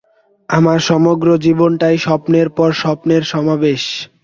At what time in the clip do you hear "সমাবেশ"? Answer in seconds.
3.23-3.83